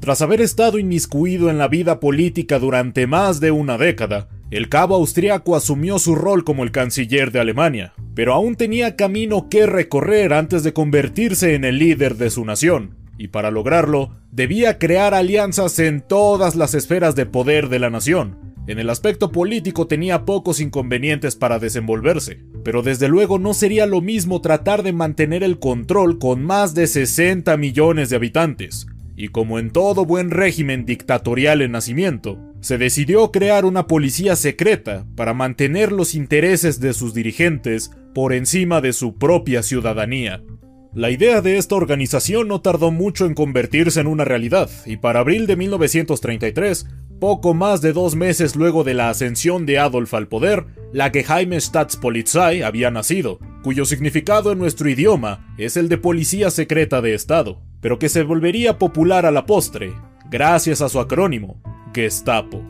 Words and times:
Tras 0.00 0.22
haber 0.22 0.40
estado 0.40 0.78
inmiscuido 0.78 1.50
en 1.50 1.58
la 1.58 1.68
vida 1.68 2.00
política 2.00 2.58
durante 2.58 3.06
más 3.06 3.40
de 3.40 3.50
una 3.50 3.78
década, 3.78 4.28
el 4.50 4.68
cabo 4.68 4.94
austriaco 4.94 5.56
asumió 5.56 5.98
su 5.98 6.14
rol 6.14 6.44
como 6.44 6.62
el 6.62 6.70
canciller 6.70 7.32
de 7.32 7.40
Alemania, 7.40 7.92
pero 8.14 8.32
aún 8.32 8.54
tenía 8.54 8.96
camino 8.96 9.48
que 9.48 9.66
recorrer 9.66 10.32
antes 10.32 10.62
de 10.62 10.72
convertirse 10.72 11.54
en 11.54 11.64
el 11.64 11.78
líder 11.78 12.16
de 12.16 12.30
su 12.30 12.44
nación, 12.44 12.96
y 13.18 13.28
para 13.28 13.50
lograrlo 13.50 14.16
debía 14.30 14.78
crear 14.78 15.14
alianzas 15.14 15.78
en 15.80 16.00
todas 16.00 16.54
las 16.54 16.74
esferas 16.74 17.14
de 17.14 17.26
poder 17.26 17.68
de 17.68 17.78
la 17.78 17.90
nación, 17.90 18.48
en 18.68 18.78
el 18.78 18.90
aspecto 18.90 19.32
político 19.32 19.86
tenía 19.86 20.26
pocos 20.26 20.60
inconvenientes 20.60 21.36
para 21.36 21.58
desenvolverse, 21.58 22.38
pero 22.62 22.82
desde 22.82 23.08
luego 23.08 23.38
no 23.38 23.54
sería 23.54 23.86
lo 23.86 24.02
mismo 24.02 24.42
tratar 24.42 24.82
de 24.82 24.92
mantener 24.92 25.42
el 25.42 25.58
control 25.58 26.18
con 26.18 26.44
más 26.44 26.74
de 26.74 26.86
60 26.86 27.56
millones 27.56 28.10
de 28.10 28.16
habitantes. 28.16 28.86
Y 29.20 29.30
como 29.30 29.58
en 29.58 29.72
todo 29.72 30.04
buen 30.04 30.30
régimen 30.30 30.86
dictatorial 30.86 31.60
en 31.60 31.72
nacimiento, 31.72 32.38
se 32.60 32.78
decidió 32.78 33.32
crear 33.32 33.64
una 33.64 33.88
policía 33.88 34.36
secreta 34.36 35.06
para 35.16 35.34
mantener 35.34 35.90
los 35.90 36.14
intereses 36.14 36.78
de 36.78 36.92
sus 36.92 37.14
dirigentes 37.14 37.90
por 38.14 38.32
encima 38.32 38.80
de 38.80 38.92
su 38.92 39.18
propia 39.18 39.64
ciudadanía. 39.64 40.44
La 40.94 41.10
idea 41.10 41.42
de 41.42 41.58
esta 41.58 41.74
organización 41.74 42.46
no 42.46 42.60
tardó 42.60 42.92
mucho 42.92 43.26
en 43.26 43.34
convertirse 43.34 44.00
en 44.00 44.06
una 44.06 44.24
realidad, 44.24 44.70
y 44.86 44.98
para 44.98 45.18
abril 45.18 45.48
de 45.48 45.56
1933 45.56 46.86
poco 47.18 47.54
más 47.54 47.80
de 47.80 47.92
dos 47.92 48.14
meses 48.14 48.54
luego 48.54 48.84
de 48.84 48.94
la 48.94 49.10
ascensión 49.10 49.66
de 49.66 49.80
Adolf 49.80 50.14
al 50.14 50.28
poder, 50.28 50.66
la 50.92 51.10
Geheime 51.10 51.60
Staatspolizei 51.60 52.62
había 52.62 52.92
nacido, 52.92 53.40
cuyo 53.64 53.84
significado 53.84 54.52
en 54.52 54.58
nuestro 54.58 54.88
idioma 54.88 55.52
es 55.58 55.76
el 55.76 55.88
de 55.88 55.98
policía 55.98 56.50
secreta 56.50 57.00
de 57.00 57.14
Estado, 57.14 57.60
pero 57.80 57.98
que 57.98 58.08
se 58.08 58.22
volvería 58.22 58.78
popular 58.78 59.26
a 59.26 59.30
la 59.30 59.46
postre, 59.46 59.92
gracias 60.30 60.80
a 60.80 60.88
su 60.88 61.00
acrónimo, 61.00 61.60
Gestapo. 61.94 62.62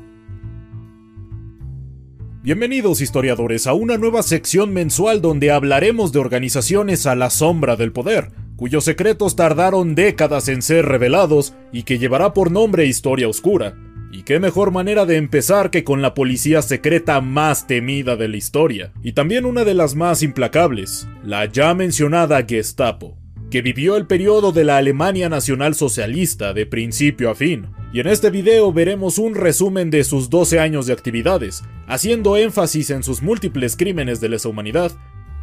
Bienvenidos 2.42 3.00
historiadores 3.00 3.66
a 3.66 3.74
una 3.74 3.98
nueva 3.98 4.22
sección 4.22 4.72
mensual 4.72 5.20
donde 5.20 5.50
hablaremos 5.50 6.12
de 6.12 6.18
organizaciones 6.20 7.06
a 7.06 7.14
la 7.14 7.30
sombra 7.30 7.76
del 7.76 7.92
poder, 7.92 8.30
cuyos 8.56 8.84
secretos 8.84 9.36
tardaron 9.36 9.94
décadas 9.94 10.48
en 10.48 10.62
ser 10.62 10.86
revelados 10.86 11.54
y 11.72 11.82
que 11.82 11.98
llevará 11.98 12.32
por 12.32 12.50
nombre 12.50 12.86
Historia 12.86 13.28
Oscura, 13.28 13.76
y 14.10 14.22
qué 14.22 14.40
mejor 14.40 14.70
manera 14.70 15.04
de 15.04 15.16
empezar 15.16 15.70
que 15.70 15.84
con 15.84 16.00
la 16.00 16.14
policía 16.14 16.62
secreta 16.62 17.20
más 17.20 17.66
temida 17.66 18.16
de 18.16 18.28
la 18.28 18.36
historia, 18.36 18.92
y 19.02 19.12
también 19.12 19.44
una 19.44 19.64
de 19.64 19.74
las 19.74 19.94
más 19.94 20.22
implacables, 20.22 21.08
la 21.22 21.44
ya 21.46 21.74
mencionada 21.74 22.44
Gestapo, 22.46 23.18
que 23.50 23.62
vivió 23.62 23.96
el 23.96 24.06
periodo 24.06 24.52
de 24.52 24.64
la 24.64 24.76
Alemania 24.76 25.28
Nacional 25.28 25.74
Socialista 25.74 26.52
de 26.52 26.66
principio 26.66 27.30
a 27.30 27.34
fin. 27.34 27.68
Y 27.92 28.00
en 28.00 28.06
este 28.06 28.30
video 28.30 28.72
veremos 28.72 29.18
un 29.18 29.34
resumen 29.34 29.90
de 29.90 30.04
sus 30.04 30.28
12 30.28 30.60
años 30.60 30.86
de 30.86 30.92
actividades, 30.92 31.62
haciendo 31.86 32.36
énfasis 32.36 32.90
en 32.90 33.02
sus 33.02 33.22
múltiples 33.22 33.76
crímenes 33.76 34.20
de 34.20 34.28
lesa 34.28 34.50
humanidad. 34.50 34.92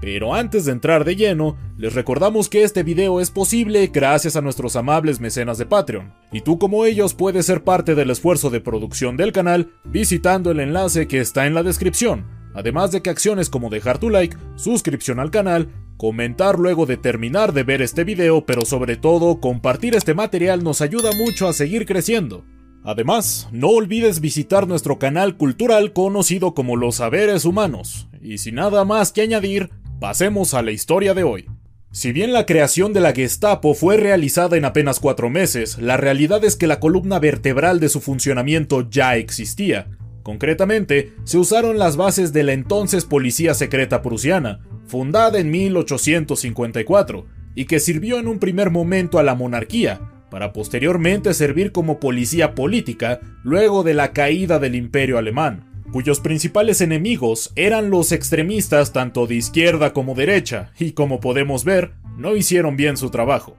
Pero 0.02 0.36
antes 0.36 0.66
de 0.66 0.74
entrar 0.74 1.04
de 1.04 1.16
lleno, 1.16 1.58
les 1.78 1.96
recordamos 1.96 2.48
que 2.48 2.64
este 2.64 2.84
video 2.84 3.20
es 3.20 3.32
posible 3.32 3.88
gracias 3.88 4.36
a 4.36 4.42
nuestros 4.42 4.76
amables 4.76 5.20
mecenas 5.20 5.58
de 5.58 5.66
Patreon, 5.66 6.14
y 6.32 6.42
tú 6.42 6.60
como 6.60 6.86
ellos 6.86 7.16
puedes 7.16 7.48
ser 7.48 7.64
parte 7.64 7.96
del 7.96 8.12
esfuerzo 8.12 8.52
de 8.52 8.62
producción 8.62 9.18
del 9.18 9.32
canal 9.32 9.72
visitando 9.86 10.52
el 10.52 10.60
enlace 10.60 11.08
que 11.08 11.22
está 11.22 11.48
en 11.48 11.56
la 11.56 11.64
descripción, 11.64 12.26
además 12.54 12.92
de 12.92 13.02
que 13.02 13.10
acciones 13.10 13.50
como 13.50 13.70
dejar 13.70 13.98
tu 13.98 14.10
like, 14.12 14.38
suscripción 14.58 15.20
al 15.20 15.32
canal, 15.32 15.70
comentar 15.98 16.60
luego 16.60 16.86
de 16.86 16.98
terminar 16.98 17.54
de 17.54 17.64
ver 17.64 17.82
este 17.82 18.04
video, 18.04 18.46
pero 18.46 18.66
sobre 18.66 18.96
todo 18.96 19.40
compartir 19.40 19.96
este 19.96 20.14
material 20.14 20.64
nos 20.64 20.82
ayuda 20.82 21.12
mucho 21.14 21.48
a 21.48 21.54
seguir 21.54 21.86
creciendo. 21.86 22.46
Además, 22.84 23.50
no 23.52 23.70
olvides 23.70 24.20
visitar 24.20 24.68
nuestro 24.68 25.00
canal 25.00 25.38
cultural 25.38 25.94
conocido 25.94 26.54
como 26.54 26.76
Los 26.76 26.96
Saberes 26.96 27.46
Humanos. 27.46 28.08
Y 28.22 28.38
sin 28.38 28.56
nada 28.56 28.86
más 28.86 29.12
que 29.12 29.22
añadir, 29.22 29.70
Pasemos 30.00 30.54
a 30.54 30.62
la 30.62 30.72
historia 30.72 31.14
de 31.14 31.24
hoy. 31.24 31.46
Si 31.92 32.12
bien 32.12 32.34
la 32.34 32.46
creación 32.46 32.92
de 32.92 33.00
la 33.00 33.14
Gestapo 33.14 33.74
fue 33.74 33.96
realizada 33.96 34.58
en 34.58 34.66
apenas 34.66 35.00
cuatro 35.00 35.30
meses, 35.30 35.78
la 35.78 35.96
realidad 35.96 36.44
es 36.44 36.58
que 36.58 36.68
la 36.68 36.82
columna 36.82 37.18
vertebral 37.18 37.80
de 37.80 37.88
su 37.88 38.02
funcionamiento 38.02 38.90
ya 38.90 39.16
existía. 39.16 39.88
Concretamente, 40.22 41.14
se 41.24 41.38
usaron 41.38 41.80
las 41.80 41.96
bases 41.96 42.34
de 42.34 42.44
la 42.44 42.52
entonces 42.52 43.06
Policía 43.06 43.54
Secreta 43.54 44.02
Prusiana, 44.02 44.60
fundada 44.88 45.40
en 45.40 45.52
1854, 45.52 47.26
y 47.56 47.66
que 47.66 47.80
sirvió 47.80 48.20
en 48.20 48.28
un 48.28 48.40
primer 48.40 48.70
momento 48.70 49.20
a 49.20 49.24
la 49.24 49.36
monarquía, 49.36 50.02
para 50.30 50.54
posteriormente 50.54 51.34
servir 51.34 51.72
como 51.72 52.00
policía 52.00 52.56
política 52.56 53.20
luego 53.44 53.84
de 53.84 53.94
la 53.94 54.12
caída 54.12 54.60
del 54.60 54.76
imperio 54.76 55.18
alemán 55.18 55.76
cuyos 55.96 56.20
principales 56.20 56.82
enemigos 56.82 57.54
eran 57.56 57.90
los 57.90 58.12
extremistas 58.12 58.92
tanto 58.92 59.28
de 59.28 59.36
izquierda 59.36 59.94
como 59.94 60.14
derecha, 60.14 60.72
y 60.78 60.92
como 60.92 61.22
podemos 61.22 61.64
ver, 61.64 61.94
no 62.18 62.36
hicieron 62.36 62.76
bien 62.76 62.98
su 62.98 63.12
trabajo. 63.12 63.56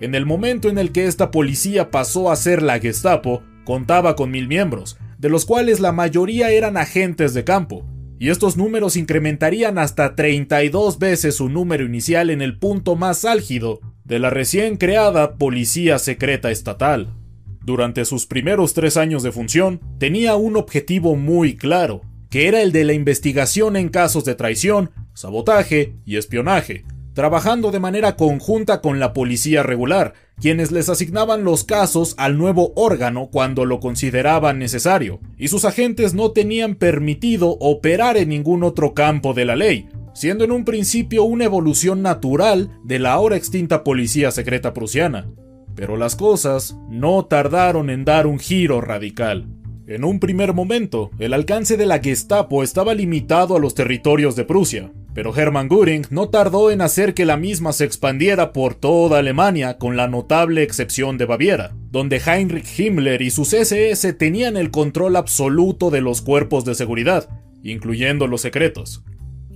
En 0.00 0.16
el 0.16 0.26
momento 0.26 0.68
en 0.68 0.78
el 0.78 0.90
que 0.90 1.06
esta 1.06 1.30
policía 1.30 1.92
pasó 1.92 2.32
a 2.32 2.34
ser 2.34 2.60
la 2.60 2.80
Gestapo, 2.80 3.44
contaba 3.64 4.16
con 4.16 4.32
mil 4.32 4.48
miembros, 4.48 4.98
de 5.18 5.28
los 5.28 5.44
cuales 5.44 5.78
la 5.78 5.92
mayoría 5.92 6.50
eran 6.50 6.76
agentes 6.76 7.34
de 7.34 7.44
campo, 7.44 7.86
y 8.24 8.30
estos 8.30 8.56
números 8.56 8.96
incrementarían 8.96 9.76
hasta 9.76 10.16
32 10.16 10.98
veces 10.98 11.34
su 11.34 11.50
número 11.50 11.84
inicial 11.84 12.30
en 12.30 12.40
el 12.40 12.58
punto 12.58 12.96
más 12.96 13.26
álgido 13.26 13.80
de 14.02 14.18
la 14.18 14.30
recién 14.30 14.78
creada 14.78 15.34
Policía 15.34 15.98
Secreta 15.98 16.50
Estatal. 16.50 17.12
Durante 17.60 18.06
sus 18.06 18.24
primeros 18.24 18.72
tres 18.72 18.96
años 18.96 19.22
de 19.22 19.30
función, 19.30 19.78
tenía 19.98 20.36
un 20.36 20.56
objetivo 20.56 21.16
muy 21.16 21.54
claro, 21.54 22.00
que 22.30 22.48
era 22.48 22.62
el 22.62 22.72
de 22.72 22.84
la 22.84 22.94
investigación 22.94 23.76
en 23.76 23.90
casos 23.90 24.24
de 24.24 24.34
traición, 24.34 24.90
sabotaje 25.12 25.92
y 26.06 26.16
espionaje, 26.16 26.86
trabajando 27.12 27.72
de 27.72 27.80
manera 27.80 28.16
conjunta 28.16 28.80
con 28.80 29.00
la 29.00 29.12
policía 29.12 29.62
regular, 29.62 30.14
quienes 30.40 30.72
les 30.72 30.88
asignaban 30.88 31.44
los 31.44 31.64
casos 31.64 32.14
al 32.18 32.36
nuevo 32.36 32.72
órgano 32.76 33.28
cuando 33.30 33.64
lo 33.64 33.80
consideraban 33.80 34.58
necesario, 34.58 35.20
y 35.38 35.48
sus 35.48 35.64
agentes 35.64 36.14
no 36.14 36.32
tenían 36.32 36.74
permitido 36.74 37.56
operar 37.60 38.16
en 38.16 38.30
ningún 38.30 38.62
otro 38.62 38.94
campo 38.94 39.34
de 39.34 39.44
la 39.44 39.56
ley, 39.56 39.88
siendo 40.12 40.44
en 40.44 40.52
un 40.52 40.64
principio 40.64 41.24
una 41.24 41.44
evolución 41.44 42.02
natural 42.02 42.70
de 42.84 42.98
la 42.98 43.12
ahora 43.12 43.36
extinta 43.36 43.84
policía 43.84 44.30
secreta 44.30 44.72
prusiana. 44.72 45.28
Pero 45.74 45.96
las 45.96 46.14
cosas 46.14 46.76
no 46.88 47.24
tardaron 47.24 47.90
en 47.90 48.04
dar 48.04 48.26
un 48.26 48.38
giro 48.38 48.80
radical. 48.80 49.48
En 49.86 50.04
un 50.04 50.20
primer 50.20 50.54
momento, 50.54 51.10
el 51.18 51.34
alcance 51.34 51.76
de 51.76 51.84
la 51.84 51.98
Gestapo 51.98 52.62
estaba 52.62 52.94
limitado 52.94 53.56
a 53.56 53.58
los 53.58 53.74
territorios 53.74 54.34
de 54.36 54.44
Prusia, 54.44 54.92
pero 55.14 55.34
Hermann 55.34 55.68
Göring 55.68 56.06
no 56.10 56.28
tardó 56.28 56.70
en 56.70 56.80
hacer 56.80 57.14
que 57.14 57.24
la 57.24 57.36
misma 57.36 57.72
se 57.72 57.84
expandiera 57.84 58.52
por 58.52 58.74
toda 58.74 59.20
Alemania, 59.20 59.78
con 59.78 59.96
la 59.96 60.08
notable 60.08 60.62
excepción 60.62 61.16
de 61.16 61.24
Baviera, 61.24 61.72
donde 61.90 62.18
Heinrich 62.18 62.78
Himmler 62.78 63.22
y 63.22 63.30
sus 63.30 63.52
SS 63.52 64.12
tenían 64.14 64.56
el 64.56 64.72
control 64.72 65.16
absoluto 65.16 65.90
de 65.90 66.00
los 66.00 66.20
cuerpos 66.20 66.64
de 66.64 66.74
seguridad, 66.74 67.28
incluyendo 67.62 68.26
los 68.26 68.40
secretos. 68.40 69.04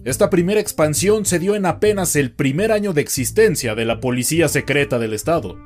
Esta 0.05 0.31
primera 0.31 0.61
expansión 0.61 1.27
se 1.27 1.41
dio 1.41 1.57
en 1.57 1.67
apenas 1.67 2.15
el 2.15 2.31
primer 2.31 2.71
año 2.71 2.93
de 2.93 3.03
existencia 3.03 3.75
de 3.75 3.85
la 3.85 4.01
Policía 4.01 4.49
Secreta 4.49 4.99
del 5.01 5.13
Estado, 5.13 5.59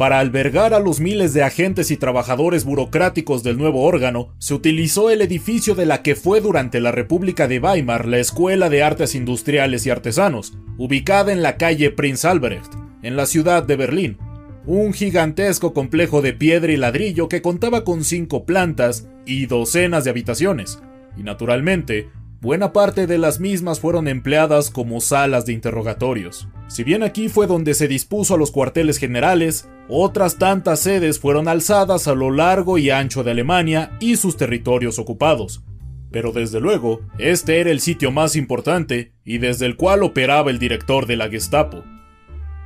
para 0.00 0.18
albergar 0.18 0.72
a 0.72 0.78
los 0.78 0.98
miles 0.98 1.34
de 1.34 1.42
agentes 1.42 1.90
y 1.90 1.98
trabajadores 1.98 2.64
burocráticos 2.64 3.42
del 3.42 3.58
nuevo 3.58 3.82
órgano, 3.82 4.34
se 4.38 4.54
utilizó 4.54 5.10
el 5.10 5.20
edificio 5.20 5.74
de 5.74 5.84
la 5.84 6.02
que 6.02 6.14
fue 6.14 6.40
durante 6.40 6.80
la 6.80 6.90
República 6.90 7.46
de 7.46 7.58
Weimar 7.58 8.06
la 8.06 8.16
Escuela 8.16 8.70
de 8.70 8.82
Artes 8.82 9.14
Industriales 9.14 9.84
y 9.84 9.90
Artesanos, 9.90 10.54
ubicada 10.78 11.32
en 11.32 11.42
la 11.42 11.58
calle 11.58 11.90
Prinz 11.90 12.24
Albrecht, 12.24 12.72
en 13.02 13.14
la 13.14 13.26
ciudad 13.26 13.62
de 13.62 13.76
Berlín. 13.76 14.16
Un 14.64 14.94
gigantesco 14.94 15.74
complejo 15.74 16.22
de 16.22 16.32
piedra 16.32 16.72
y 16.72 16.78
ladrillo 16.78 17.28
que 17.28 17.42
contaba 17.42 17.84
con 17.84 18.02
cinco 18.02 18.46
plantas 18.46 19.06
y 19.26 19.44
docenas 19.44 20.04
de 20.04 20.10
habitaciones, 20.12 20.80
y 21.18 21.24
naturalmente 21.24 22.08
Buena 22.42 22.72
parte 22.72 23.06
de 23.06 23.18
las 23.18 23.38
mismas 23.38 23.80
fueron 23.80 24.08
empleadas 24.08 24.70
como 24.70 25.02
salas 25.02 25.44
de 25.44 25.52
interrogatorios. 25.52 26.48
Si 26.68 26.84
bien 26.84 27.02
aquí 27.02 27.28
fue 27.28 27.46
donde 27.46 27.74
se 27.74 27.86
dispuso 27.86 28.34
a 28.34 28.38
los 28.38 28.50
cuarteles 28.50 28.96
generales, 28.96 29.68
otras 29.90 30.36
tantas 30.36 30.80
sedes 30.80 31.18
fueron 31.18 31.48
alzadas 31.48 32.06
a 32.06 32.14
lo 32.14 32.30
largo 32.30 32.78
y 32.78 32.90
ancho 32.90 33.24
de 33.24 33.32
Alemania 33.32 33.96
y 34.00 34.16
sus 34.16 34.36
territorios 34.36 34.98
ocupados. 34.98 35.64
Pero 36.10 36.32
desde 36.32 36.60
luego, 36.60 37.00
este 37.18 37.60
era 37.60 37.70
el 37.70 37.80
sitio 37.80 38.10
más 38.10 38.36
importante 38.36 39.12
y 39.24 39.38
desde 39.38 39.66
el 39.66 39.76
cual 39.76 40.02
operaba 40.02 40.50
el 40.50 40.58
director 40.58 41.06
de 41.06 41.16
la 41.16 41.28
Gestapo. 41.28 41.84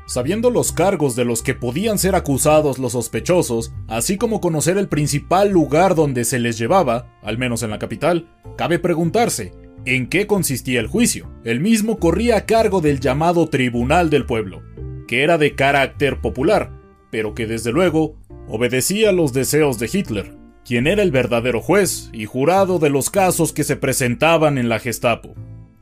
Sabiendo 0.07 0.51
los 0.51 0.73
cargos 0.73 1.17
de 1.17 1.25
los 1.25 1.43
que 1.43 1.55
podían 1.55 1.99
ser 1.99 2.15
acusados 2.15 2.79
los 2.79 2.93
sospechosos, 2.93 3.73
así 3.89 4.19
como 4.19 4.41
conocer 4.41 4.77
el 4.77 4.89
principal 4.89 5.51
lugar 5.51 5.95
donde 5.95 6.25
se 6.25 6.39
les 6.39 6.59
llevaba, 6.59 7.07
al 7.23 7.39
menos 7.39 7.63
en 7.63 7.71
la 7.71 7.79
capital, 7.79 8.29
cabe 8.57 8.79
preguntarse, 8.79 9.53
¿en 9.87 10.09
qué 10.09 10.27
consistía 10.27 10.81
el 10.81 10.89
juicio? 10.89 11.31
El 11.43 11.61
mismo 11.61 11.99
corría 11.99 12.37
a 12.37 12.47
cargo 12.47 12.83
del 12.83 13.01
llamado 13.01 13.49
Tribunal 13.49 14.11
del 14.11 14.27
Pueblo, 14.27 14.63
que 15.09 15.23
era 15.23 15.39
de 15.39 15.55
carácter 15.55 16.21
popular, 16.21 16.84
pero 17.15 17.33
que 17.33 17.47
desde 17.47 17.71
luego 17.71 18.17
obedecía 18.49 19.13
los 19.13 19.33
deseos 19.33 19.79
de 19.79 19.89
Hitler, 19.93 20.33
quien 20.65 20.89
era 20.89 21.01
el 21.01 21.13
verdadero 21.13 21.61
juez 21.61 22.11
y 22.13 22.25
jurado 22.25 22.81
de 22.81 22.91
los 22.91 23.09
casos 23.09 23.53
que 23.53 23.63
se 23.63 23.77
presentaban 23.77 24.59
en 24.59 24.69
la 24.69 24.81
Gestapo. 24.81 25.33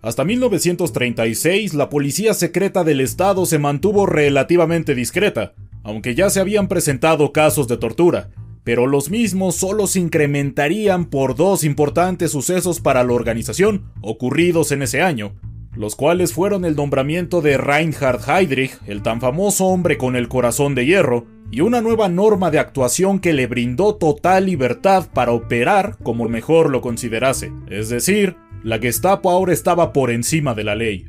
Hasta 0.02 0.24
1936 0.24 1.72
la 1.72 1.88
policía 1.88 2.34
secreta 2.34 2.84
del 2.84 3.00
Estado 3.00 3.46
se 3.46 3.58
mantuvo 3.58 4.04
relativamente 4.04 4.94
discreta, 4.94 5.54
aunque 5.84 6.14
ya 6.14 6.28
se 6.28 6.38
habían 6.38 6.68
presentado 6.68 7.32
casos 7.32 7.66
de 7.66 7.78
tortura, 7.78 8.28
pero 8.62 8.86
los 8.86 9.08
mismos 9.08 9.54
solo 9.54 9.86
se 9.86 10.00
incrementarían 10.00 11.06
por 11.06 11.34
dos 11.34 11.64
importantes 11.64 12.32
sucesos 12.32 12.78
para 12.80 13.04
la 13.04 13.14
organización 13.14 13.86
ocurridos 14.02 14.70
en 14.70 14.82
ese 14.82 15.00
año, 15.00 15.32
los 15.74 15.96
cuales 15.96 16.32
fueron 16.32 16.64
el 16.64 16.76
nombramiento 16.76 17.40
de 17.40 17.56
Reinhard 17.56 18.20
Heydrich, 18.28 18.78
el 18.86 19.02
tan 19.02 19.20
famoso 19.20 19.66
hombre 19.66 19.96
con 19.96 20.16
el 20.16 20.28
corazón 20.28 20.74
de 20.74 20.84
hierro, 20.84 21.26
y 21.50 21.60
una 21.60 21.80
nueva 21.80 22.08
norma 22.08 22.50
de 22.50 22.58
actuación 22.58 23.18
que 23.18 23.32
le 23.32 23.46
brindó 23.46 23.94
total 23.96 24.46
libertad 24.46 25.06
para 25.12 25.32
operar 25.32 25.96
como 26.02 26.28
mejor 26.28 26.70
lo 26.70 26.80
considerase, 26.80 27.52
es 27.68 27.88
decir, 27.88 28.36
la 28.62 28.78
Gestapo 28.78 29.30
ahora 29.30 29.52
estaba 29.52 29.92
por 29.92 30.10
encima 30.10 30.54
de 30.54 30.64
la 30.64 30.74
ley. 30.74 31.06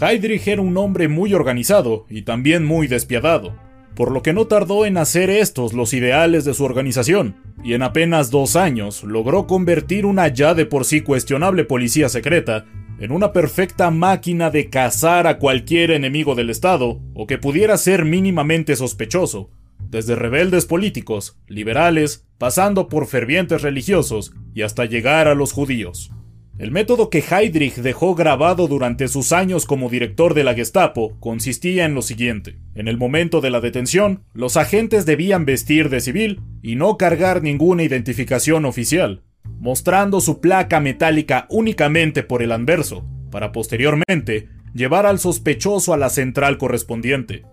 Heydrich 0.00 0.46
era 0.48 0.62
un 0.62 0.76
hombre 0.76 1.08
muy 1.08 1.34
organizado 1.34 2.04
y 2.08 2.22
también 2.22 2.64
muy 2.64 2.86
despiadado, 2.86 3.54
por 3.94 4.10
lo 4.12 4.22
que 4.22 4.32
no 4.32 4.46
tardó 4.46 4.86
en 4.86 4.98
hacer 4.98 5.30
estos 5.30 5.72
los 5.72 5.94
ideales 5.94 6.44
de 6.44 6.54
su 6.54 6.64
organización, 6.64 7.36
y 7.64 7.74
en 7.74 7.82
apenas 7.82 8.30
dos 8.30 8.56
años 8.56 9.02
logró 9.04 9.46
convertir 9.46 10.04
una 10.04 10.28
ya 10.28 10.54
de 10.54 10.66
por 10.66 10.84
sí 10.84 11.00
cuestionable 11.00 11.64
policía 11.64 12.08
secreta 12.08 12.66
en 12.98 13.12
una 13.12 13.32
perfecta 13.32 13.90
máquina 13.90 14.50
de 14.50 14.70
cazar 14.70 15.26
a 15.26 15.38
cualquier 15.38 15.90
enemigo 15.90 16.34
del 16.34 16.50
Estado 16.50 17.00
o 17.14 17.26
que 17.26 17.38
pudiera 17.38 17.76
ser 17.76 18.04
mínimamente 18.04 18.76
sospechoso, 18.76 19.50
desde 19.90 20.14
rebeldes 20.16 20.66
políticos, 20.66 21.38
liberales, 21.46 22.26
pasando 22.38 22.88
por 22.88 23.06
fervientes 23.06 23.62
religiosos 23.62 24.32
y 24.54 24.62
hasta 24.62 24.84
llegar 24.84 25.28
a 25.28 25.34
los 25.34 25.52
judíos. 25.52 26.10
El 26.58 26.70
método 26.70 27.10
que 27.10 27.18
Heydrich 27.18 27.74
dejó 27.74 28.14
grabado 28.14 28.66
durante 28.66 29.08
sus 29.08 29.32
años 29.32 29.66
como 29.66 29.90
director 29.90 30.32
de 30.32 30.42
la 30.42 30.54
Gestapo 30.54 31.14
consistía 31.20 31.84
en 31.84 31.94
lo 31.94 32.00
siguiente. 32.00 32.56
En 32.74 32.88
el 32.88 32.96
momento 32.96 33.42
de 33.42 33.50
la 33.50 33.60
detención, 33.60 34.22
los 34.32 34.56
agentes 34.56 35.04
debían 35.04 35.44
vestir 35.44 35.90
de 35.90 36.00
civil 36.00 36.40
y 36.62 36.76
no 36.76 36.96
cargar 36.96 37.42
ninguna 37.42 37.82
identificación 37.82 38.64
oficial, 38.64 39.22
mostrando 39.58 40.20
su 40.20 40.40
placa 40.40 40.80
metálica 40.80 41.46
únicamente 41.50 42.22
por 42.22 42.42
el 42.42 42.52
anverso, 42.52 43.04
para 43.30 43.52
posteriormente 43.52 44.48
llevar 44.74 45.06
al 45.06 45.18
sospechoso 45.18 45.92
a 45.92 45.96
la 45.96 46.10
central 46.10 46.58
correspondiente. 46.58 47.44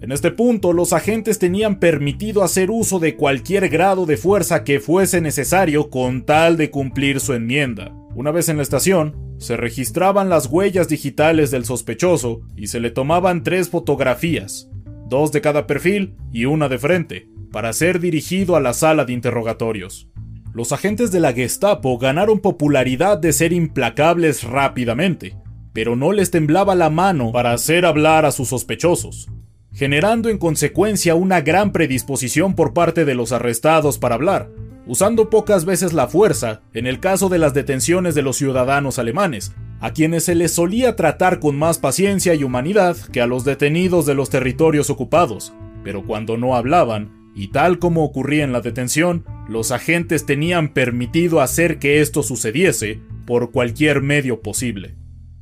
En 0.00 0.12
este 0.12 0.30
punto, 0.30 0.72
los 0.72 0.92
agentes 0.92 1.38
tenían 1.38 1.78
permitido 1.78 2.42
hacer 2.42 2.70
uso 2.70 2.98
de 2.98 3.16
cualquier 3.16 3.68
grado 3.68 4.06
de 4.06 4.16
fuerza 4.16 4.64
que 4.64 4.80
fuese 4.80 5.20
necesario 5.20 5.88
con 5.88 6.24
tal 6.24 6.56
de 6.56 6.70
cumplir 6.70 7.20
su 7.20 7.32
enmienda. 7.32 7.94
Una 8.14 8.30
vez 8.30 8.48
en 8.48 8.58
la 8.58 8.62
estación, 8.62 9.16
se 9.38 9.56
registraban 9.56 10.28
las 10.28 10.46
huellas 10.46 10.88
digitales 10.88 11.50
del 11.50 11.64
sospechoso 11.64 12.42
y 12.56 12.66
se 12.66 12.80
le 12.80 12.90
tomaban 12.90 13.42
tres 13.42 13.70
fotografías, 13.70 14.70
dos 15.08 15.32
de 15.32 15.40
cada 15.40 15.66
perfil 15.66 16.16
y 16.32 16.44
una 16.44 16.68
de 16.68 16.78
frente, 16.78 17.28
para 17.50 17.72
ser 17.72 18.00
dirigido 18.00 18.56
a 18.56 18.60
la 18.60 18.74
sala 18.74 19.04
de 19.04 19.12
interrogatorios. 19.12 20.08
Los 20.54 20.70
agentes 20.70 21.10
de 21.10 21.18
la 21.18 21.32
Gestapo 21.32 21.98
ganaron 21.98 22.38
popularidad 22.38 23.18
de 23.18 23.32
ser 23.32 23.52
implacables 23.52 24.44
rápidamente, 24.44 25.36
pero 25.72 25.96
no 25.96 26.12
les 26.12 26.30
temblaba 26.30 26.76
la 26.76 26.90
mano 26.90 27.32
para 27.32 27.52
hacer 27.52 27.84
hablar 27.84 28.24
a 28.24 28.30
sus 28.30 28.50
sospechosos, 28.50 29.28
generando 29.72 30.28
en 30.28 30.38
consecuencia 30.38 31.16
una 31.16 31.40
gran 31.40 31.72
predisposición 31.72 32.54
por 32.54 32.72
parte 32.72 33.04
de 33.04 33.16
los 33.16 33.32
arrestados 33.32 33.98
para 33.98 34.14
hablar, 34.14 34.48
usando 34.86 35.28
pocas 35.28 35.64
veces 35.64 35.92
la 35.92 36.06
fuerza 36.06 36.62
en 36.72 36.86
el 36.86 37.00
caso 37.00 37.28
de 37.28 37.38
las 37.38 37.52
detenciones 37.52 38.14
de 38.14 38.22
los 38.22 38.36
ciudadanos 38.36 39.00
alemanes, 39.00 39.52
a 39.80 39.90
quienes 39.90 40.22
se 40.22 40.36
les 40.36 40.52
solía 40.52 40.94
tratar 40.94 41.40
con 41.40 41.58
más 41.58 41.78
paciencia 41.78 42.32
y 42.32 42.44
humanidad 42.44 42.96
que 43.10 43.20
a 43.20 43.26
los 43.26 43.44
detenidos 43.44 44.06
de 44.06 44.14
los 44.14 44.30
territorios 44.30 44.88
ocupados, 44.88 45.52
pero 45.82 46.04
cuando 46.04 46.36
no 46.36 46.54
hablaban, 46.54 47.32
y 47.34 47.48
tal 47.48 47.80
como 47.80 48.04
ocurría 48.04 48.44
en 48.44 48.52
la 48.52 48.60
detención, 48.60 49.24
los 49.48 49.70
agentes 49.72 50.26
tenían 50.26 50.72
permitido 50.72 51.40
hacer 51.40 51.78
que 51.78 52.00
esto 52.00 52.22
sucediese 52.22 53.00
por 53.26 53.50
cualquier 53.50 54.00
medio 54.00 54.40
posible. 54.40 54.94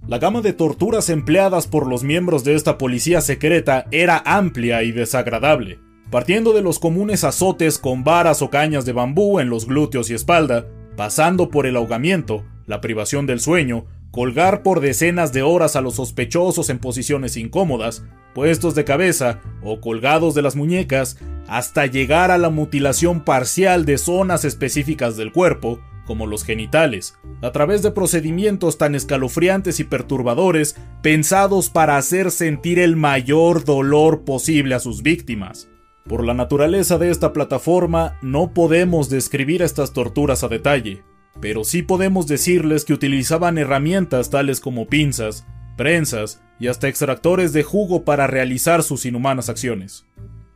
La 0.06 0.18
gama 0.18 0.40
de 0.40 0.52
torturas 0.52 1.08
empleadas 1.08 1.68
por 1.68 1.86
los 1.86 2.02
miembros 2.02 2.42
de 2.42 2.54
esta 2.54 2.76
policía 2.76 3.20
secreta 3.20 3.86
era 3.92 4.22
amplia 4.26 4.82
y 4.82 4.90
desagradable, 4.90 5.78
partiendo 6.10 6.52
de 6.52 6.62
los 6.62 6.80
comunes 6.80 7.22
azotes 7.22 7.78
con 7.78 8.02
varas 8.02 8.42
o 8.42 8.50
cañas 8.50 8.84
de 8.84 8.92
bambú 8.92 9.38
en 9.38 9.48
los 9.48 9.66
glúteos 9.66 10.10
y 10.10 10.14
espalda, 10.14 10.66
pasando 10.96 11.50
por 11.50 11.66
el 11.66 11.76
ahogamiento, 11.76 12.44
la 12.66 12.80
privación 12.80 13.26
del 13.26 13.38
sueño, 13.38 13.86
colgar 14.12 14.62
por 14.62 14.80
decenas 14.80 15.32
de 15.32 15.42
horas 15.42 15.74
a 15.74 15.80
los 15.80 15.96
sospechosos 15.96 16.70
en 16.70 16.78
posiciones 16.78 17.36
incómodas, 17.36 18.04
puestos 18.34 18.74
de 18.74 18.84
cabeza 18.84 19.40
o 19.64 19.80
colgados 19.80 20.34
de 20.34 20.42
las 20.42 20.54
muñecas, 20.54 21.18
hasta 21.48 21.86
llegar 21.86 22.30
a 22.30 22.38
la 22.38 22.50
mutilación 22.50 23.24
parcial 23.24 23.84
de 23.84 23.98
zonas 23.98 24.44
específicas 24.44 25.16
del 25.16 25.32
cuerpo, 25.32 25.80
como 26.06 26.26
los 26.26 26.44
genitales, 26.44 27.18
a 27.40 27.52
través 27.52 27.82
de 27.82 27.90
procedimientos 27.90 28.76
tan 28.76 28.94
escalofriantes 28.94 29.80
y 29.80 29.84
perturbadores 29.84 30.76
pensados 31.02 31.70
para 31.70 31.96
hacer 31.96 32.30
sentir 32.30 32.78
el 32.78 32.96
mayor 32.96 33.64
dolor 33.64 34.24
posible 34.24 34.74
a 34.74 34.80
sus 34.80 35.02
víctimas. 35.02 35.68
Por 36.06 36.24
la 36.24 36.34
naturaleza 36.34 36.98
de 36.98 37.10
esta 37.10 37.32
plataforma, 37.32 38.18
no 38.20 38.52
podemos 38.52 39.08
describir 39.08 39.62
estas 39.62 39.92
torturas 39.92 40.42
a 40.44 40.48
detalle, 40.48 41.02
pero 41.40 41.64
sí 41.64 41.82
podemos 41.82 42.26
decirles 42.26 42.84
que 42.84 42.92
utilizaban 42.92 43.58
herramientas 43.58 44.30
tales 44.30 44.60
como 44.60 44.86
pinzas, 44.86 45.46
prensas 45.76 46.42
y 46.60 46.68
hasta 46.68 46.88
extractores 46.88 47.52
de 47.52 47.62
jugo 47.62 48.04
para 48.04 48.26
realizar 48.26 48.82
sus 48.82 49.06
inhumanas 49.06 49.48
acciones. 49.48 50.06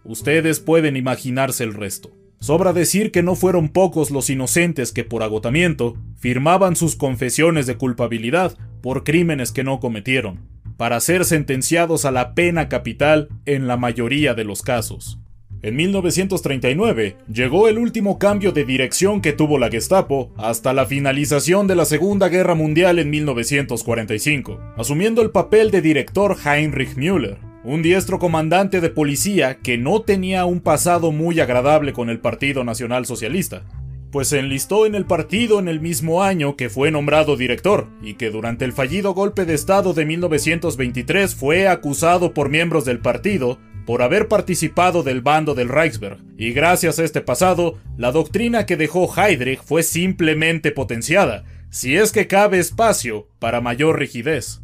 Ustedes 0.05 0.61
pueden 0.61 0.97
imaginarse 0.97 1.65
el 1.65 1.75
resto. 1.75 2.13
Sobra 2.39 2.73
decir 2.73 3.11
que 3.11 3.23
no 3.23 3.35
fueron 3.35 3.71
pocos 3.71 4.11
los 4.11 4.31
inocentes 4.31 4.93
que 4.93 5.05
por 5.05 5.23
agotamiento 5.23 5.97
firmaban 6.17 6.77
sus 6.77 6.95
confesiones 6.95 7.67
de 7.67 7.77
culpabilidad 7.77 8.57
por 8.83 9.05
crímenes 9.05 9.53
que 9.53 9.65
no 9.65 9.81
cometieron, 9.81 10.47
para 10.77 11.01
ser 11.01 11.25
sentenciados 11.25 12.05
a 12.05 12.13
la 12.13 12.35
pena 12.35 12.69
capital 12.69 13.29
en 13.47 13.67
la 13.67 13.77
mayoría 13.77 14.35
de 14.35 14.45
los 14.45 14.63
casos. 14.63 15.19
En 15.63 15.75
1939 15.75 17.17
llegó 17.33 17.67
el 17.67 17.79
último 17.79 18.19
cambio 18.19 18.53
de 18.53 18.65
dirección 18.65 19.23
que 19.23 19.33
tuvo 19.33 19.59
la 19.59 19.71
Gestapo 19.71 20.33
hasta 20.37 20.75
la 20.75 20.85
finalización 20.85 21.67
de 21.67 21.75
la 21.75 21.87
Segunda 21.87 22.29
Guerra 22.29 22.55
Mundial 22.55 22.99
en 22.99 23.09
1945, 23.09 24.61
asumiendo 24.77 25.23
el 25.23 25.31
papel 25.31 25.71
de 25.71 25.81
director 25.81 26.37
Heinrich 26.45 26.97
Müller, 26.97 27.39
un 27.65 27.83
diestro 27.83 28.19
comandante 28.19 28.83
de 28.83 28.91
policía 28.91 29.57
que 29.57 29.79
no 29.79 30.03
tenía 30.03 30.45
un 30.45 30.61
pasado 30.61 31.11
muy 31.11 31.41
agradable 31.41 31.95
con 31.95 32.11
el 32.11 32.21
Partido 32.21 32.63
Nacional 32.63 33.07
Socialista, 33.07 33.65
pues 34.13 34.29
se 34.29 34.39
enlistó 34.39 34.87
en 34.87 34.95
el 34.95 35.07
partido 35.07 35.59
en 35.59 35.69
el 35.69 35.81
mismo 35.81 36.23
año 36.23 36.55
que 36.55 36.69
fue 36.69 36.91
nombrado 36.91 37.37
director, 37.37 37.89
y 38.03 38.15
que 38.15 38.31
durante 38.31 38.67
el 38.67 38.73
fallido 38.73 39.15
golpe 39.15 39.47
de 39.47 39.55
Estado 39.55 39.95
de 39.95 40.05
1923 40.05 41.35
fue 41.35 41.67
acusado 41.67 42.35
por 42.35 42.51
miembros 42.51 42.85
del 42.85 42.99
partido 42.99 43.59
por 43.87 44.03
haber 44.03 44.29
participado 44.29 45.03
del 45.03 45.23
bando 45.23 45.55
del 45.55 45.69
Reichsberg, 45.69 46.19
y 46.37 46.53
gracias 46.53 46.99
a 46.99 47.05
este 47.05 47.23
pasado, 47.23 47.79
la 47.97 48.13
doctrina 48.13 48.67
que 48.67 48.77
dejó 48.77 49.09
Heydrich 49.17 49.63
fue 49.63 49.83
simplemente 49.83 50.73
potenciada, 50.73 51.45
si 51.71 51.97
es 51.97 52.13
que 52.13 52.27
cabe 52.27 52.59
espacio 52.59 53.29
para 53.39 53.61
mayor 53.61 53.99
rigidez. 53.99 54.61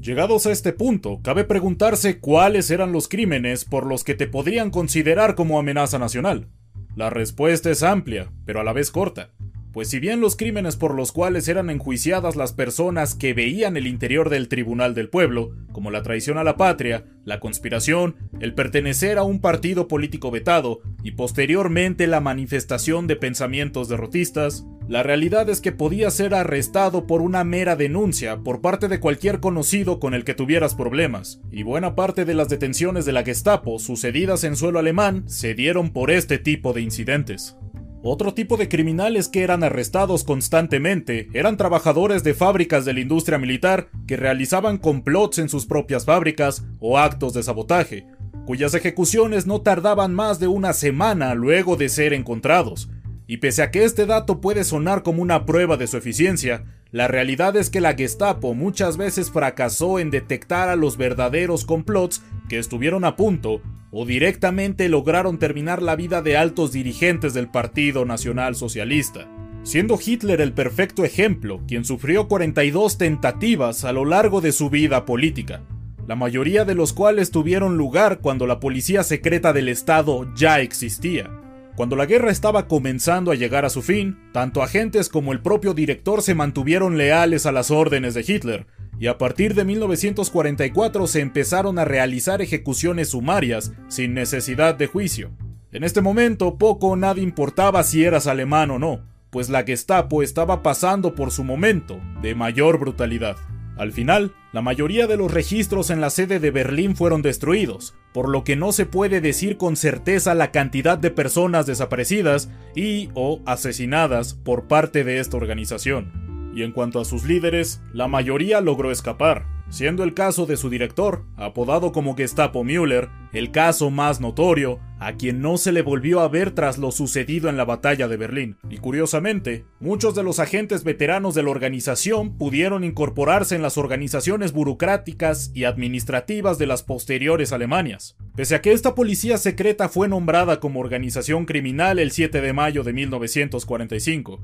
Llegados 0.00 0.46
a 0.46 0.52
este 0.52 0.72
punto, 0.72 1.20
cabe 1.22 1.44
preguntarse 1.44 2.20
cuáles 2.20 2.70
eran 2.70 2.92
los 2.92 3.08
crímenes 3.08 3.64
por 3.64 3.86
los 3.86 4.04
que 4.04 4.14
te 4.14 4.28
podrían 4.28 4.70
considerar 4.70 5.34
como 5.34 5.58
amenaza 5.58 5.98
nacional. 5.98 6.46
La 6.94 7.10
respuesta 7.10 7.70
es 7.70 7.82
amplia, 7.82 8.30
pero 8.44 8.60
a 8.60 8.64
la 8.64 8.72
vez 8.72 8.90
corta 8.90 9.30
pues 9.78 9.90
si 9.90 10.00
bien 10.00 10.20
los 10.20 10.34
crímenes 10.34 10.74
por 10.74 10.92
los 10.92 11.12
cuales 11.12 11.46
eran 11.46 11.70
enjuiciadas 11.70 12.34
las 12.34 12.52
personas 12.52 13.14
que 13.14 13.32
veían 13.32 13.76
el 13.76 13.86
interior 13.86 14.28
del 14.28 14.48
tribunal 14.48 14.92
del 14.92 15.08
pueblo, 15.08 15.52
como 15.70 15.92
la 15.92 16.02
traición 16.02 16.36
a 16.36 16.42
la 16.42 16.56
patria, 16.56 17.04
la 17.24 17.38
conspiración, 17.38 18.16
el 18.40 18.54
pertenecer 18.54 19.18
a 19.18 19.22
un 19.22 19.40
partido 19.40 19.86
político 19.86 20.32
vetado 20.32 20.80
y 21.04 21.12
posteriormente 21.12 22.08
la 22.08 22.20
manifestación 22.20 23.06
de 23.06 23.14
pensamientos 23.14 23.88
derrotistas, 23.88 24.66
la 24.88 25.04
realidad 25.04 25.48
es 25.48 25.60
que 25.60 25.70
podía 25.70 26.10
ser 26.10 26.34
arrestado 26.34 27.06
por 27.06 27.20
una 27.20 27.44
mera 27.44 27.76
denuncia 27.76 28.38
por 28.38 28.60
parte 28.60 28.88
de 28.88 28.98
cualquier 28.98 29.38
conocido 29.38 30.00
con 30.00 30.12
el 30.12 30.24
que 30.24 30.34
tuvieras 30.34 30.74
problemas, 30.74 31.40
y 31.52 31.62
buena 31.62 31.94
parte 31.94 32.24
de 32.24 32.34
las 32.34 32.48
detenciones 32.48 33.04
de 33.04 33.12
la 33.12 33.22
Gestapo 33.22 33.78
sucedidas 33.78 34.42
en 34.42 34.56
suelo 34.56 34.80
alemán 34.80 35.28
se 35.28 35.54
dieron 35.54 35.90
por 35.90 36.10
este 36.10 36.38
tipo 36.38 36.72
de 36.72 36.80
incidentes. 36.80 37.56
Otro 38.02 38.32
tipo 38.32 38.56
de 38.56 38.68
criminales 38.68 39.26
que 39.26 39.42
eran 39.42 39.64
arrestados 39.64 40.22
constantemente 40.22 41.28
eran 41.32 41.56
trabajadores 41.56 42.22
de 42.22 42.32
fábricas 42.32 42.84
de 42.84 42.92
la 42.92 43.00
industria 43.00 43.38
militar 43.38 43.88
que 44.06 44.16
realizaban 44.16 44.78
complots 44.78 45.38
en 45.38 45.48
sus 45.48 45.66
propias 45.66 46.04
fábricas 46.04 46.64
o 46.78 46.96
actos 46.96 47.34
de 47.34 47.42
sabotaje, 47.42 48.06
cuyas 48.46 48.74
ejecuciones 48.74 49.48
no 49.48 49.62
tardaban 49.62 50.14
más 50.14 50.38
de 50.38 50.46
una 50.46 50.74
semana 50.74 51.34
luego 51.34 51.76
de 51.76 51.88
ser 51.88 52.12
encontrados. 52.12 52.88
Y 53.26 53.38
pese 53.38 53.62
a 53.62 53.72
que 53.72 53.82
este 53.82 54.06
dato 54.06 54.40
puede 54.40 54.62
sonar 54.62 55.02
como 55.02 55.20
una 55.20 55.44
prueba 55.44 55.76
de 55.76 55.88
su 55.88 55.96
eficiencia, 55.96 56.64
la 56.92 57.08
realidad 57.08 57.56
es 57.56 57.68
que 57.68 57.80
la 57.80 57.94
Gestapo 57.94 58.54
muchas 58.54 58.96
veces 58.96 59.30
fracasó 59.30 59.98
en 59.98 60.10
detectar 60.10 60.68
a 60.68 60.76
los 60.76 60.96
verdaderos 60.96 61.64
complots 61.64 62.22
que 62.48 62.58
estuvieron 62.58 63.04
a 63.04 63.16
punto 63.16 63.60
o 63.90 64.04
directamente 64.04 64.88
lograron 64.88 65.38
terminar 65.38 65.82
la 65.82 65.96
vida 65.96 66.22
de 66.22 66.36
altos 66.36 66.72
dirigentes 66.72 67.34
del 67.34 67.48
Partido 67.48 68.04
Nacional 68.04 68.54
Socialista, 68.54 69.28
siendo 69.62 69.98
Hitler 70.04 70.40
el 70.40 70.52
perfecto 70.52 71.04
ejemplo, 71.04 71.60
quien 71.66 71.84
sufrió 71.84 72.28
42 72.28 72.98
tentativas 72.98 73.84
a 73.84 73.92
lo 73.92 74.04
largo 74.04 74.40
de 74.40 74.52
su 74.52 74.70
vida 74.70 75.04
política, 75.04 75.62
la 76.06 76.16
mayoría 76.16 76.64
de 76.64 76.74
los 76.74 76.92
cuales 76.92 77.30
tuvieron 77.30 77.76
lugar 77.76 78.20
cuando 78.20 78.46
la 78.46 78.60
policía 78.60 79.02
secreta 79.02 79.52
del 79.52 79.68
Estado 79.68 80.32
ya 80.34 80.60
existía. 80.60 81.30
Cuando 81.76 81.96
la 81.96 82.06
guerra 82.06 82.30
estaba 82.30 82.66
comenzando 82.66 83.30
a 83.30 83.36
llegar 83.36 83.64
a 83.64 83.70
su 83.70 83.82
fin, 83.82 84.18
tanto 84.32 84.62
agentes 84.62 85.08
como 85.08 85.32
el 85.32 85.40
propio 85.40 85.74
director 85.74 86.22
se 86.22 86.34
mantuvieron 86.34 86.98
leales 86.98 87.46
a 87.46 87.52
las 87.52 87.70
órdenes 87.70 88.14
de 88.14 88.24
Hitler, 88.26 88.66
y 89.00 89.06
a 89.06 89.18
partir 89.18 89.54
de 89.54 89.64
1944 89.64 91.06
se 91.06 91.20
empezaron 91.20 91.78
a 91.78 91.84
realizar 91.84 92.42
ejecuciones 92.42 93.10
sumarias 93.10 93.72
sin 93.88 94.14
necesidad 94.14 94.74
de 94.74 94.86
juicio. 94.86 95.30
En 95.70 95.84
este 95.84 96.00
momento 96.00 96.58
poco 96.58 96.88
o 96.88 96.96
nada 96.96 97.20
importaba 97.20 97.82
si 97.82 98.04
eras 98.04 98.26
alemán 98.26 98.70
o 98.70 98.78
no, 98.78 99.02
pues 99.30 99.50
la 99.50 99.62
Gestapo 99.62 100.22
estaba 100.22 100.62
pasando 100.62 101.14
por 101.14 101.30
su 101.30 101.44
momento 101.44 102.00
de 102.22 102.34
mayor 102.34 102.78
brutalidad. 102.78 103.36
Al 103.76 103.92
final, 103.92 104.34
la 104.52 104.62
mayoría 104.62 105.06
de 105.06 105.16
los 105.16 105.32
registros 105.32 105.90
en 105.90 106.00
la 106.00 106.10
sede 106.10 106.40
de 106.40 106.50
Berlín 106.50 106.96
fueron 106.96 107.22
destruidos, 107.22 107.94
por 108.12 108.28
lo 108.28 108.42
que 108.42 108.56
no 108.56 108.72
se 108.72 108.86
puede 108.86 109.20
decir 109.20 109.56
con 109.56 109.76
certeza 109.76 110.34
la 110.34 110.50
cantidad 110.50 110.98
de 110.98 111.12
personas 111.12 111.66
desaparecidas 111.66 112.50
y 112.74 113.10
o 113.14 113.40
asesinadas 113.46 114.34
por 114.34 114.66
parte 114.66 115.04
de 115.04 115.20
esta 115.20 115.36
organización 115.36 116.27
y 116.54 116.62
en 116.62 116.72
cuanto 116.72 117.00
a 117.00 117.04
sus 117.04 117.24
líderes, 117.24 117.80
la 117.92 118.08
mayoría 118.08 118.60
logró 118.60 118.90
escapar, 118.90 119.46
siendo 119.70 120.02
el 120.02 120.14
caso 120.14 120.46
de 120.46 120.56
su 120.56 120.70
director, 120.70 121.24
apodado 121.36 121.92
como 121.92 122.16
Gestapo 122.16 122.64
Müller, 122.64 123.08
el 123.32 123.50
caso 123.50 123.90
más 123.90 124.20
notorio, 124.20 124.80
a 124.98 125.12
quien 125.12 125.40
no 125.40 125.58
se 125.58 125.72
le 125.72 125.82
volvió 125.82 126.20
a 126.20 126.28
ver 126.28 126.50
tras 126.52 126.78
lo 126.78 126.90
sucedido 126.90 127.48
en 127.48 127.56
la 127.56 127.64
batalla 127.64 128.08
de 128.08 128.16
Berlín. 128.16 128.56
Y 128.68 128.78
curiosamente, 128.78 129.64
muchos 129.80 130.14
de 130.14 130.22
los 130.22 130.40
agentes 130.40 130.84
veteranos 130.84 131.34
de 131.34 131.42
la 131.42 131.50
organización 131.50 132.36
pudieron 132.36 132.82
incorporarse 132.82 133.54
en 133.54 133.62
las 133.62 133.78
organizaciones 133.78 134.52
burocráticas 134.52 135.52
y 135.54 135.64
administrativas 135.64 136.58
de 136.58 136.66
las 136.66 136.82
posteriores 136.82 137.52
Alemanias. 137.52 138.16
Pese 138.34 138.54
a 138.54 138.62
que 138.62 138.72
esta 138.72 138.94
policía 138.94 139.38
secreta 139.38 139.88
fue 139.88 140.08
nombrada 140.08 140.60
como 140.60 140.80
organización 140.80 141.44
criminal 141.44 141.98
el 141.98 142.10
7 142.10 142.40
de 142.40 142.52
mayo 142.52 142.82
de 142.82 142.92
1945, 142.92 144.40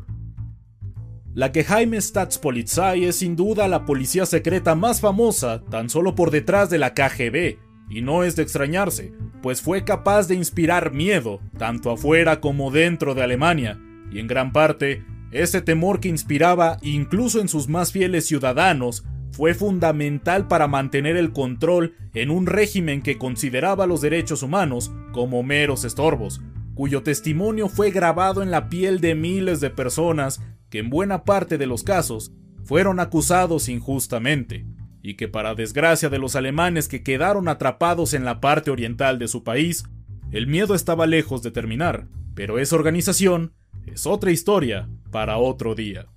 la 1.35 1.51
Geheime 1.51 2.01
Staatspolizei 2.01 3.07
es 3.07 3.17
sin 3.17 3.35
duda 3.35 3.67
la 3.67 3.85
policía 3.85 4.25
secreta 4.25 4.77
más 4.77 5.01
famosa, 5.01 5.65
tan 5.69 5.91
solo 5.91 6.15
por 6.15 6.31
detrás 6.31 6.71
de 6.71 6.79
la 6.79 6.95
KGB, 6.95 7.59
y 7.91 8.03
no 8.03 8.23
es 8.23 8.37
de 8.37 8.45
extrañarse, 8.45 9.13
pues 9.43 9.61
fue 9.61 9.85
capaz 9.85 10.29
de 10.29 10.37
inspirar 10.37 10.93
miedo, 10.93 11.41
tanto 11.59 11.91
afuera 11.91 12.41
como 12.41 12.71
dentro 12.71 13.17
de 13.17 13.25
Alemania, 13.25 13.81
y 14.13 14.21
en 14.21 14.29
gran 14.29 14.53
parte, 14.53 15.05
ese 15.33 15.61
temor 15.61 15.99
que 15.99 16.09
inspiraba 16.09 16.79
incluso 16.83 17.41
en 17.41 17.49
sus 17.49 17.69
más 17.69 17.91
fieles 17.91 18.27
ciudadanos 18.27 19.05
fue 19.33 19.55
fundamental 19.55 20.47
para 20.47 20.69
mantener 20.69 21.17
el 21.17 21.33
control 21.33 21.95
en 22.15 22.31
un 22.31 22.47
régimen 22.47 23.03
que 23.03 23.19
consideraba 23.19 23.89
los 23.89 24.01
derechos 24.01 24.45
humanos 24.45 24.93
como 25.13 25.43
meros 25.43 25.85
estorbos, 25.85 26.41
cuyo 26.77 27.03
testimonio 27.03 27.69
fue 27.69 27.91
grabado 27.91 28.43
en 28.45 28.53
la 28.53 28.69
piel 28.69 29.01
de 29.01 29.17
miles 29.17 29.61
de 29.61 29.71
personas 29.71 30.41
que 30.75 30.81
en 30.81 30.91
buena 30.91 31.23
parte 31.23 31.57
de 31.57 31.69
los 31.69 31.85
casos 31.85 32.33
fueron 32.65 32.99
acusados 32.99 33.69
injustamente, 33.69 34.67
y 35.03 35.15
que 35.15 35.29
para 35.29 35.55
desgracia 35.55 36.09
de 36.09 36.19
los 36.19 36.35
alemanes 36.35 36.89
que 36.89 37.05
quedaron 37.05 37.47
atrapados 37.47 38.13
en 38.13 38.25
la 38.25 38.41
parte 38.41 38.73
oriental 38.73 39.21
de 39.21 39.29
su 39.29 39.45
país, 39.45 39.85
el 40.33 40.49
miedo 40.49 40.75
estaba 40.75 41.07
lejos 41.07 41.45
de 41.45 41.53
terminar, 41.53 42.09
pero 42.35 42.59
esa 42.59 42.75
organización 42.75 43.53
es 43.87 44.05
otra 44.05 44.33
historia 44.33 44.89
para 45.13 45.39
otro 45.39 45.77
día. 45.77 46.09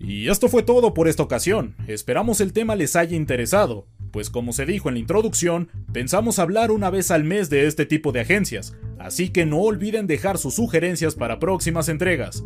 Y 0.00 0.28
esto 0.28 0.48
fue 0.48 0.64
todo 0.64 0.92
por 0.92 1.06
esta 1.06 1.22
ocasión, 1.22 1.76
esperamos 1.86 2.40
el 2.40 2.52
tema 2.52 2.74
les 2.74 2.96
haya 2.96 3.16
interesado, 3.16 3.86
pues 4.10 4.30
como 4.30 4.52
se 4.52 4.66
dijo 4.66 4.88
en 4.88 4.96
la 4.96 5.00
introducción, 5.00 5.68
pensamos 5.92 6.40
hablar 6.40 6.72
una 6.72 6.90
vez 6.90 7.12
al 7.12 7.22
mes 7.22 7.50
de 7.50 7.68
este 7.68 7.86
tipo 7.86 8.10
de 8.10 8.22
agencias, 8.22 8.76
así 8.98 9.28
que 9.28 9.46
no 9.46 9.58
olviden 9.58 10.08
dejar 10.08 10.38
sus 10.38 10.54
sugerencias 10.54 11.14
para 11.14 11.38
próximas 11.38 11.88
entregas. 11.88 12.42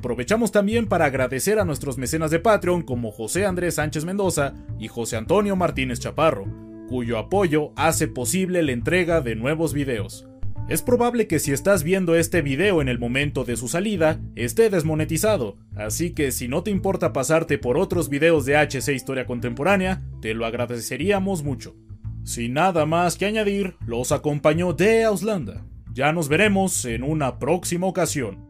Aprovechamos 0.00 0.50
también 0.50 0.86
para 0.86 1.04
agradecer 1.04 1.58
a 1.58 1.66
nuestros 1.66 1.98
mecenas 1.98 2.30
de 2.30 2.38
Patreon 2.38 2.80
como 2.80 3.10
José 3.10 3.44
Andrés 3.44 3.74
Sánchez 3.74 4.06
Mendoza 4.06 4.54
y 4.78 4.88
José 4.88 5.18
Antonio 5.18 5.56
Martínez 5.56 6.00
Chaparro, 6.00 6.46
cuyo 6.88 7.18
apoyo 7.18 7.72
hace 7.76 8.08
posible 8.08 8.62
la 8.62 8.72
entrega 8.72 9.20
de 9.20 9.36
nuevos 9.36 9.74
videos. 9.74 10.26
Es 10.70 10.80
probable 10.80 11.26
que 11.26 11.38
si 11.38 11.52
estás 11.52 11.82
viendo 11.82 12.14
este 12.14 12.40
video 12.40 12.80
en 12.80 12.88
el 12.88 12.98
momento 12.98 13.44
de 13.44 13.58
su 13.58 13.68
salida, 13.68 14.18
esté 14.36 14.70
desmonetizado, 14.70 15.58
así 15.76 16.12
que 16.14 16.32
si 16.32 16.48
no 16.48 16.62
te 16.62 16.70
importa 16.70 17.12
pasarte 17.12 17.58
por 17.58 17.76
otros 17.76 18.08
videos 18.08 18.46
de 18.46 18.56
HC 18.56 18.94
Historia 18.94 19.26
Contemporánea, 19.26 20.00
te 20.22 20.32
lo 20.32 20.46
agradeceríamos 20.46 21.44
mucho. 21.44 21.76
Sin 22.24 22.54
nada 22.54 22.86
más 22.86 23.18
que 23.18 23.26
añadir, 23.26 23.76
los 23.84 24.12
acompañó 24.12 24.72
de 24.72 25.04
Auslanda. 25.04 25.66
Ya 25.92 26.14
nos 26.14 26.30
veremos 26.30 26.86
en 26.86 27.02
una 27.02 27.38
próxima 27.38 27.86
ocasión. 27.86 28.49